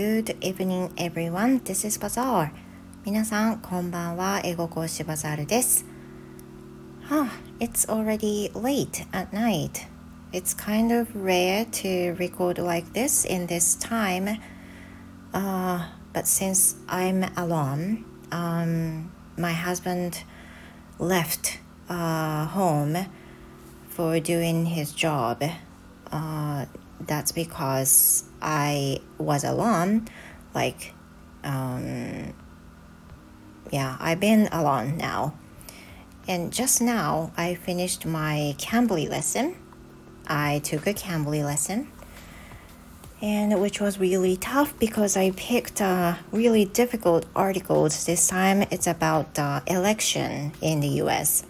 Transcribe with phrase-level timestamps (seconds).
[0.00, 1.60] Good evening everyone.
[1.64, 2.50] This is Bazaar.
[3.04, 4.40] 皆さん、こんばんは。
[4.44, 5.84] 英語講師バザールです。
[7.08, 7.28] Huh,
[7.60, 9.86] it's already late at night.
[10.32, 14.40] It's kind of rare to record like this in this time.
[15.32, 20.24] Uh, but since I'm alone, um, my husband
[20.98, 23.06] left uh, home
[23.88, 25.42] for doing his job.
[26.10, 26.66] Uh,
[27.07, 30.07] that's because I was alone.
[30.53, 30.93] Like,
[31.43, 32.33] um,
[33.71, 35.33] yeah, I've been alone now.
[36.27, 39.55] And just now, I finished my Cambly lesson.
[40.27, 41.91] I took a Cambly lesson,
[43.21, 48.05] and which was really tough because I picked uh, really difficult articles.
[48.05, 51.43] This time, it's about the election in the U.S.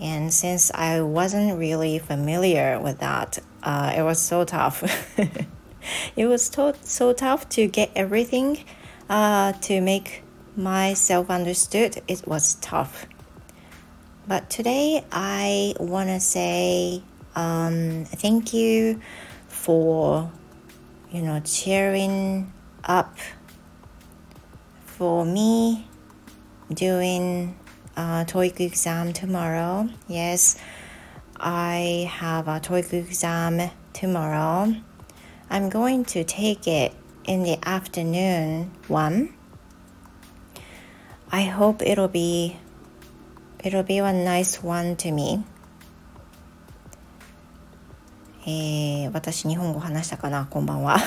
[0.00, 4.82] And since I wasn't really familiar with that, uh, it was so tough.
[6.16, 8.64] it was to- so tough to get everything
[9.08, 10.22] uh, to make
[10.56, 12.02] myself understood.
[12.08, 13.06] It was tough.
[14.26, 17.02] But today I want to say
[17.36, 19.00] um, thank you
[19.48, 20.30] for
[21.12, 22.52] you know cheering
[22.84, 23.16] up
[24.86, 25.86] for me
[26.72, 27.54] doing
[27.96, 29.88] a TOEIC exam tomorrow.
[30.08, 30.56] Yes,
[31.36, 34.74] I have a TOEIC exam tomorrow.
[35.50, 36.92] I'm going to take it
[37.24, 39.34] in the afternoon one.
[41.30, 42.56] I hope it'll be
[43.62, 45.44] it'll be a nice one to me.
[48.46, 50.98] えー、私日本語話したかなこんばんは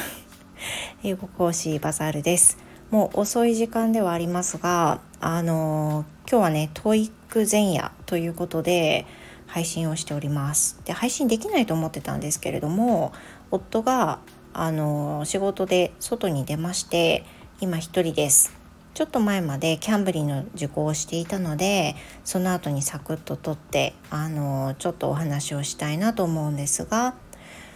[1.03, 2.57] 英語講師バザールです
[2.89, 9.05] もう遅い時間ではありますがあの、今日はね TOEIC 前夜ということで
[9.47, 10.79] 配信をしております。
[10.83, 13.13] で配信できないと思ってたんですけれども
[13.49, 14.19] 夫が
[14.53, 17.23] あの仕事で外に出まして
[17.61, 18.53] 今一人です。
[18.93, 27.13] ちょっと前までキャンブリーの受講をしていたのでその後にサクッと撮ってあのちょっとお話をしたいなと思うんですが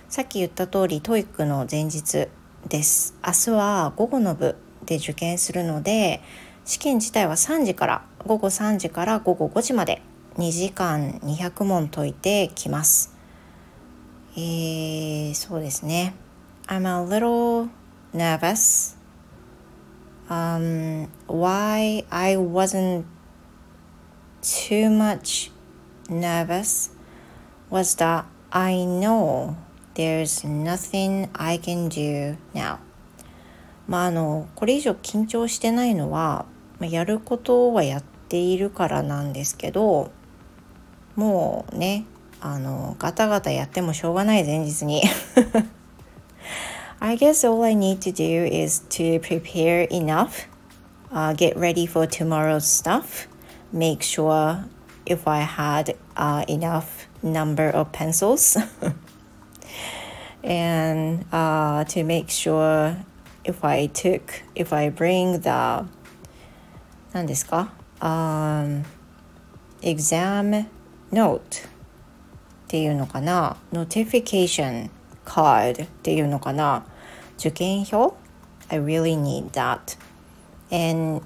[0.10, 2.28] さっき言った通り TOEIC の前日
[2.68, 3.16] です。
[3.26, 6.22] 明日は午後の部で受験するので
[6.72, 10.02] 試験自体は3時から午後3時から午後5時まで
[10.38, 13.14] 2時間200問解いてきます。
[14.38, 16.14] えー、そうですね。
[16.68, 17.68] I'm a little
[18.14, 18.96] nervous.
[20.30, 23.04] Um, why I wasn't
[24.42, 25.52] too much
[26.08, 26.94] nervous
[27.70, 29.56] was that I know
[29.96, 32.78] there's nothing I can do now.
[33.90, 36.46] まああのこれ以上緊張してないのは、
[36.82, 40.12] まあ、やることはやっているからなんですけど
[41.16, 42.06] もうね
[42.42, 45.04] あのガタガタやってもしょうがない前日に
[47.00, 50.48] I guess all I need to do is to prepare enough,
[51.12, 53.28] uh, get ready for tomorrow's stuff,
[53.74, 54.66] make sure
[55.08, 58.56] if I had uh, enough number of pencils,
[60.44, 62.96] and uh, to make sure
[63.44, 65.88] if I took, if I bring the,
[67.13, 68.85] 何ですか、um,
[69.83, 70.67] exam
[71.13, 71.41] note っ
[72.69, 74.91] ていうのかな notification
[75.25, 76.85] card っていうのかな
[77.39, 78.17] 受験票
[78.69, 79.97] I really need that
[80.71, 81.23] and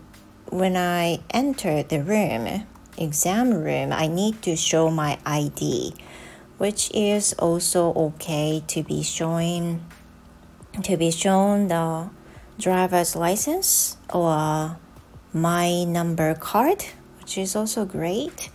[0.50, 2.66] when I enter the room
[2.96, 5.94] exam room I need to show my ID
[6.58, 9.80] which is also okay to be showing
[10.82, 12.10] to be shown the
[12.58, 14.76] driver's license or
[15.35, 16.85] my number card
[17.19, 18.49] which is also great.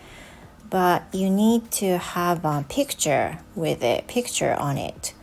[0.70, 5.14] But you need to have a picture with a picture on it.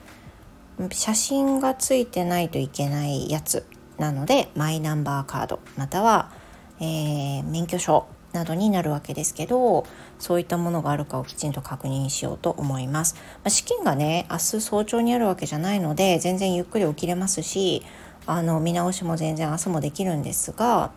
[0.92, 3.66] 写真がついてないといけないやつ
[3.98, 6.32] なのでマイナンバーカードまたは、
[6.80, 9.88] えー、免許証などになるわけですけど
[10.20, 17.82] そういったものがあるかをきちんと確認しようと思います、まあ、試験がね明日早朝にあるわけじゃないので全然ゆっくり起きれますし
[18.28, 20.92] あの見直しも全然明日もできるんですが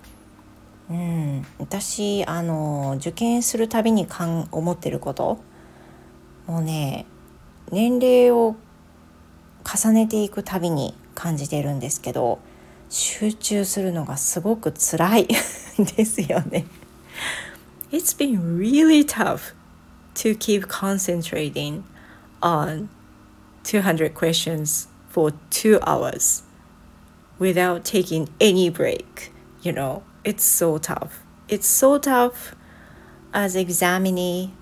[0.91, 5.39] うん、私あの受験するたびにかん思ってること
[6.49, 7.07] もうね
[7.71, 8.57] 年齢を
[9.65, 12.41] 重ねていくたびに感じてるんですけど
[12.89, 15.29] 集中するのがすごく辛い
[15.97, 16.67] ですよね。
[17.93, 19.55] It's been really tough
[20.15, 21.83] to keep concentrating
[22.41, 22.89] on
[23.63, 26.43] 200 questions for two hours
[27.39, 29.33] without taking any break,
[29.63, 30.03] you know.
[30.25, 31.23] It's so tough.
[31.49, 32.55] It's so tough
[33.33, 34.53] as examinee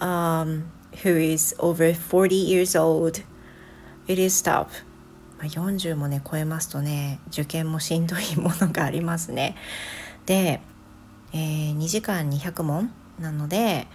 [0.00, 0.70] um,
[1.02, 3.22] who is over 40 years old.
[4.06, 4.84] It is tough.
[5.38, 9.54] まあ、40もね超えますとね受験もしんどいものがありますね。
[10.24, 10.60] で、
[11.32, 13.86] えー、2時間200問なので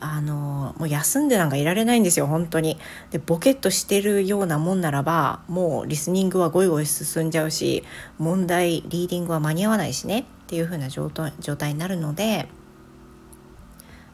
[0.00, 2.78] あのもう休んでなんかいられないんですよ本当に。
[3.10, 7.84] でボケっとしてるようなもんならばもうリスニングはゴイゴイ進んじゃうし
[8.18, 11.32] 問題リーディングは間に合わないしねっていう風な状態
[11.72, 12.48] になるので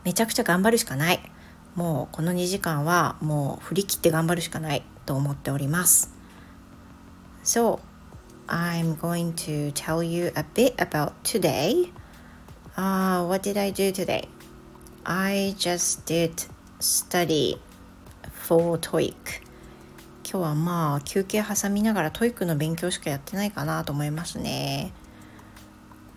[0.05, 1.21] めちゃくちゃ頑張るしかない
[1.77, 6.11] もうこの2時間はもう振り切って頑張るしかないと思っております。
[7.45, 7.79] So
[8.49, 11.93] I'm going to tell you a bit about today.
[12.77, 14.29] Uh, what did I do today?
[15.09, 16.33] I just did
[16.81, 17.61] study
[18.33, 19.15] for TOEIC
[20.25, 24.93] 今日はまあ休憩挟みながら TOEIC の勉強しかやってないかなと思いますね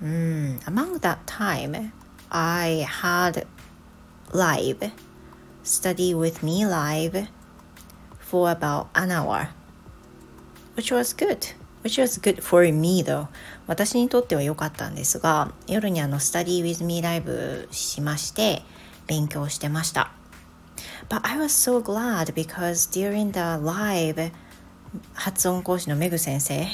[0.01, 1.91] うん Among that time
[2.31, 3.45] I had
[4.31, 4.91] live
[5.63, 7.27] study with me live
[8.19, 9.49] for about an hour
[10.75, 13.28] which was good which was good for me though
[13.66, 18.62] 私にとっては良かったんですが夜にあの study with me ライブしまして
[19.06, 20.12] 勉強してました。
[21.08, 24.32] But I was so glad because during the live
[25.12, 26.66] 発音講師のメグ先生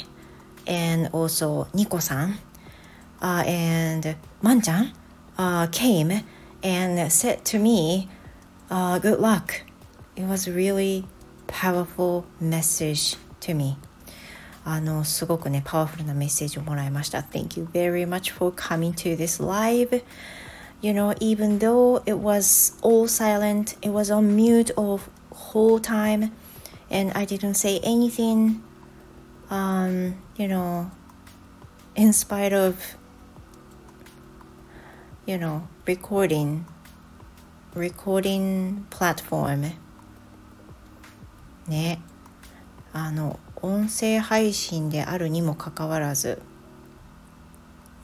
[0.67, 2.39] and also ニコさん、
[3.19, 4.93] uh, and マンちゃん、
[5.37, 6.23] uh, came
[6.63, 9.65] and said to me、uh, good luck.
[10.15, 11.05] It was really
[11.47, 13.77] powerful message to me.
[14.65, 17.19] あのすごくねパワフルなメッセージをもらいました。
[17.19, 20.03] Thank you very much for coming to this live.
[20.81, 24.99] you know even though it was all silent it was on mute all
[25.31, 26.31] whole time
[26.89, 28.61] and i didn't say anything
[29.49, 30.89] um you know
[31.95, 32.95] in spite of
[35.25, 36.65] you know recording
[37.75, 39.71] recording platform
[41.67, 42.01] ね
[42.91, 46.42] あの 音声配信であるにもかかわらず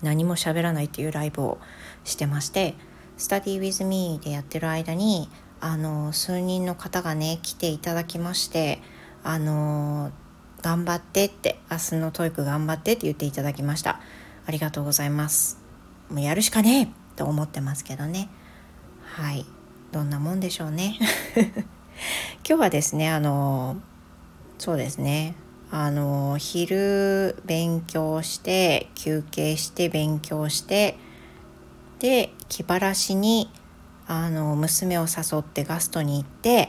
[0.03, 1.59] 何も喋らないっていうライブを
[2.05, 2.75] してまして
[3.19, 5.29] 「Study with me」でやってる間に
[5.61, 8.81] あの数人の方がね来ていただきまして
[9.23, 10.11] あの
[10.63, 14.01] 頑張ってって明日の TOEIC 頑張ってって言っていただきました。
[14.47, 15.59] ありがとうございます。
[16.09, 18.29] もうやるしかねえと思ってますけどね。
[19.05, 19.45] はい。
[19.93, 20.97] どんなもんでしょうね。
[22.49, 23.77] 今日はですねあの
[24.59, 25.35] そうですね。
[25.75, 30.99] あの昼勉強して休憩して勉強して
[31.99, 33.51] で気晴らしに
[34.07, 36.69] あの娘を誘ってガストに行って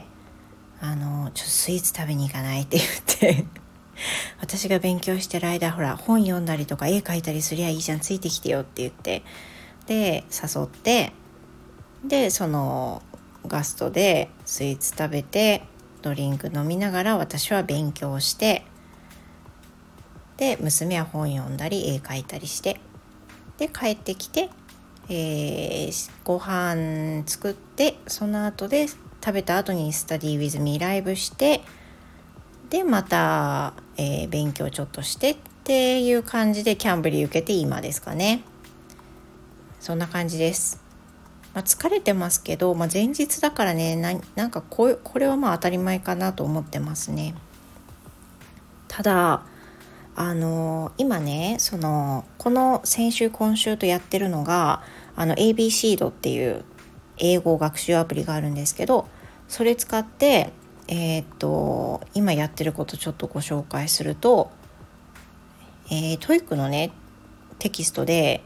[0.80, 3.44] あのちょっとスイーツ食べに行かないって言って
[4.40, 9.22] 私が勉強してる間ほら本読んだりとか絵描いたりすりゃいいじゃんついてきてよって言って
[9.86, 11.12] で誘って
[12.06, 13.02] でその
[13.46, 15.62] ガストでスイーツ食べて
[16.00, 18.64] ドリンク飲みながら私は勉強して
[20.36, 22.80] で娘は本読んだり絵描いたりして
[23.58, 24.50] で帰ってきて、
[25.08, 31.62] えー、ご飯作ってその後で食べた後にスタディウィズミーライブして
[32.70, 38.42] でまた、えー、勉強ちょっとしてっていう感じでキャンブリー受けて今ですかね。
[39.80, 40.82] そんな感じです、
[41.52, 47.34] まあ、疲れてますけど、まあ、前日だからねななんかここれはまあ当たり前かなと思ってますね。
[48.88, 49.42] ただ
[50.16, 54.82] あの今ねそのこの先週今週とやってるのが
[55.16, 56.64] あの ABC ドっていう
[57.18, 59.08] 英語学習アプリがあるんですけど
[59.48, 60.52] それ使って
[60.86, 64.50] えー、っと今やってることちょっとご紹介すると、
[65.86, 66.92] えー、 TOEIC のね
[67.58, 68.42] テキストで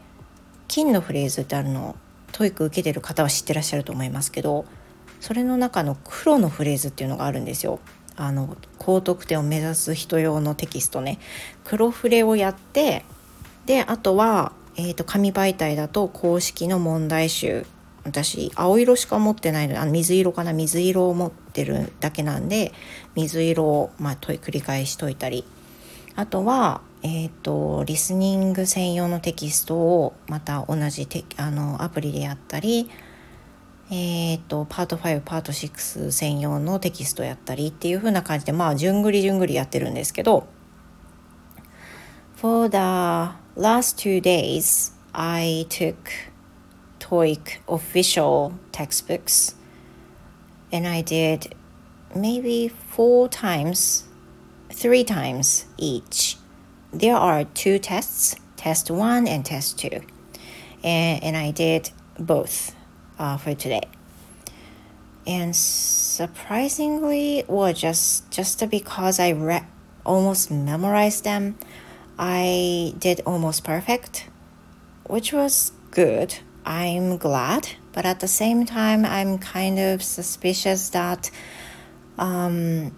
[0.67, 1.95] 金のフレーズってあるの
[2.31, 4.65] TOEIC 受けてる方は知ってらっしゃると思いますけど
[5.19, 7.79] それの中の黒のフレーズっていうのがあるんですよ。
[8.19, 11.19] あの高得点を目指す人用のテキストね。
[11.63, 13.05] 黒フレをやって
[13.65, 17.65] であとは、えーと、紙媒体だと公式の問題集。
[18.03, 20.53] 私青色しか持ってないのであの水色かな。
[20.53, 22.73] 水色を持ってるだけなんで
[23.15, 25.45] 水色を、まあ、繰り返し解いたり。
[26.15, 32.89] あとは、えーと、リスニング専用のテキストをまた同じテあのアプリでやったり。
[33.91, 40.47] えっ、ー、と、パート5、パート6専用のテキストやったりっていう風な感じで、まあ、じゅんぐりじゅんぐりやってるんですけど、
[42.35, 42.77] For the
[43.59, 45.95] last two days, I took
[46.99, 49.57] TOEIC official textbooks
[50.71, 51.55] and I did
[52.15, 54.07] maybe four times,
[54.71, 56.37] three times each.
[56.93, 60.01] There are two tests, test one and test two.
[60.83, 62.75] And, and I did both
[63.19, 63.83] uh, for today.
[65.27, 69.65] And surprisingly, well, just just because I read
[70.05, 71.57] almost memorized them.
[72.17, 74.27] I did almost perfect,
[75.05, 76.35] which was good.
[76.65, 81.31] I'm glad, but at the same time, I'm kind of suspicious that
[82.17, 82.95] um,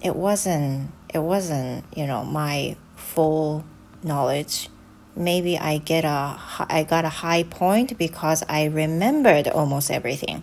[0.00, 0.90] it wasn't.
[1.14, 3.64] It wasn't, you know, my full
[4.02, 4.68] knowledge.
[5.16, 6.36] Maybe I get a
[6.68, 10.42] I got a high point because I remembered almost everything.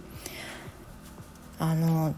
[1.60, 2.16] あの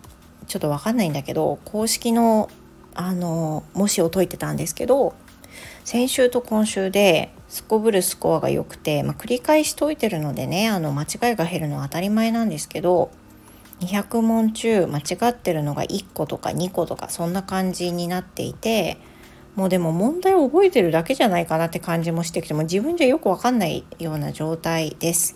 [0.47, 2.49] ちょっとわかんないんだけど公式の
[2.93, 5.13] あの模試を解いてたんですけど
[5.83, 13.11] 先週と今週ですこぶるスコアが良くて、まあ、繰り返し解いてるのでねあの間違いが減るのは当たり前なんですけど
[13.81, 18.97] 200問中間違ってるのが1個とか2個とかそんな感じになっていて
[19.55, 25.35] もうでも問題を覚えてるだけじゃないかなって感じもしてきても自分じゃよくわかんないような状態です。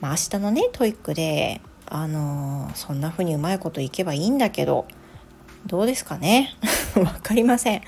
[0.00, 4.86] まあ、明日のね TOEIC であのそんな風にうまいこといけばいいんだけど
[5.66, 6.54] どうですかね？
[6.96, 7.82] わかりません。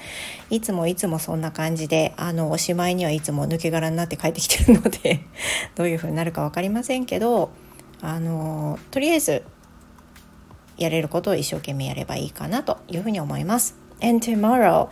[0.48, 5.20] いつもいつもそんな感じで、あの、おしまいにはいつも抜け殻になって帰ってきてるので
[5.76, 7.50] どういう風になるか分かりませんけど、
[8.00, 9.42] あの、とりあえず、
[10.78, 13.85] やれることを一生懸命やればいいかなというふうに思います。
[14.00, 14.90] And tomorrow,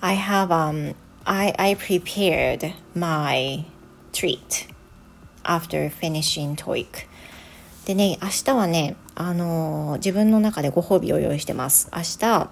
[0.00, 0.94] I have, um,
[1.26, 3.64] I, I prepared my
[4.12, 4.68] treat
[5.44, 7.06] after finishing TOEIC.
[7.86, 11.88] でね、明日はね、あの自分の中でご褒美を用意してます。
[11.94, 12.50] 明日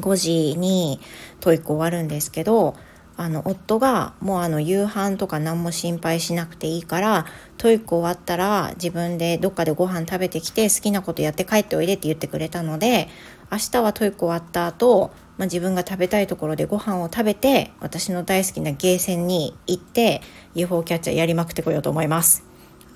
[0.00, 1.00] 5時に
[1.40, 2.74] TOEIC 終わるんですけど、
[3.18, 13.08] あの夫がもうあの夕飯とか何も心配しなくていいから TOEIC 終わったら自分でどっかでご飯食べてきて好きなことやって帰っておいでって言ってくれたので
[13.50, 20.22] 明日は TOEIC 終わった後、まあ、自分が食べたいところでご飯を食べて私の大好きなゲーセンに行って
[20.54, 22.44] UFO キャッチャーやりまくってこようと思います。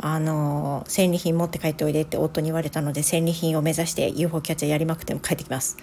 [0.02, 5.76] あの戦利品持って帰っておいでって夫に言われたので戦利品を目指して UFO キャッチャーやりまくっても帰ってきます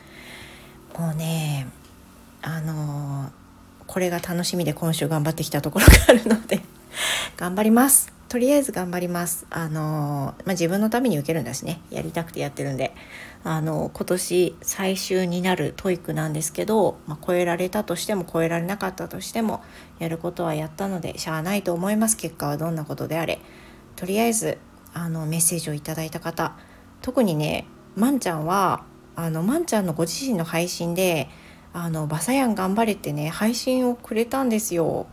[0.98, 1.68] もうね
[2.42, 3.30] あの
[3.86, 6.62] これが楽しみで今週頑張ってきたところがあるので
[7.38, 9.48] 頑張りますとりあえず頑張ります。
[9.50, 11.82] あの、まあ、自分のために受けるんだしね。
[11.90, 12.94] やりたくてやってるんで。
[13.44, 19.64] あの今年最終になる TOEIC なんですけど、まあ、超えられたとしても超えられなかったとしても
[20.00, 22.18] やることはやったのでしゃあないと思います。
[22.18, 23.40] 結果はどんなことであれ。
[23.96, 24.58] とりあえず
[24.94, 26.58] あのメッセージをいただいた方。
[27.02, 27.66] 特にね
[27.96, 28.84] まんちゃんは
[29.16, 31.30] あのまんちゃんのご自身の配信で
[31.72, 35.08] 「あのバサヤン頑張れ」ってね配信をくれたんですよ。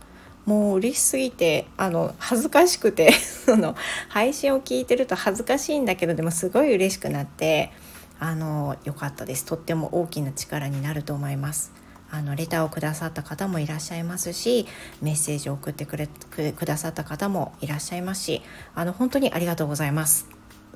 [0.45, 3.11] もう嬉しすぎてあの恥ずかしくて
[3.45, 3.75] その
[4.09, 7.71] 配信を聞いてると恥ずかしいんだけどでもすごい嬉しくなって
[8.19, 11.71] あのよかったですとっても大きな力になると思います。
[12.11, 14.67] あのレターをくださった方もいらっしゃいますし
[15.01, 18.41] メッセージを送ってくれくださった方もいらっしゃいますし
[18.73, 20.27] あの本当にありがとうございます。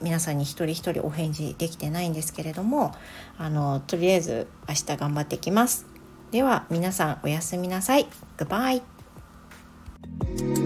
[0.02, 2.96] 皆さんに一人一人お返事できてないんですけれども
[3.38, 5.86] あのとりあえず明日頑張ってきます。
[6.32, 8.08] では皆さんおやすみなさい。
[8.38, 8.99] グバイ
[10.18, 10.59] Bye.